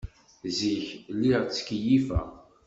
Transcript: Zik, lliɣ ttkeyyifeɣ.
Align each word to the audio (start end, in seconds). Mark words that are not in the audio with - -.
Zik, 0.57 0.85
lliɣ 1.15 1.41
ttkeyyifeɣ. 1.43 2.27